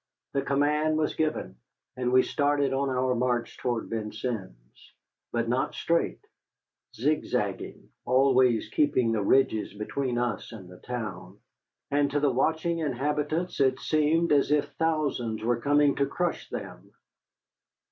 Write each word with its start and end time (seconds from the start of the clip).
The 0.33 0.41
command 0.41 0.97
was 0.97 1.13
given, 1.13 1.57
and 1.95 2.11
we 2.11 2.23
started 2.23 2.73
on 2.73 2.89
our 2.89 3.13
march 3.13 3.59
toward 3.59 3.91
Vincennes. 3.91 4.55
But 5.31 5.47
not 5.47 5.75
straight, 5.75 6.25
zigzagging, 6.95 7.87
always 8.03 8.67
keeping 8.69 9.11
the 9.11 9.21
ridges 9.21 9.75
between 9.75 10.17
us 10.17 10.53
and 10.53 10.67
the 10.67 10.79
town, 10.79 11.37
and 11.91 12.09
to 12.09 12.19
the 12.19 12.31
watching 12.31 12.79
inhabitants 12.79 13.59
it 13.59 13.79
seemed 13.79 14.31
as 14.31 14.51
if 14.51 14.71
thousands 14.79 15.43
were 15.43 15.61
coming 15.61 15.93
to 15.97 16.07
crush 16.07 16.49
them. 16.49 16.93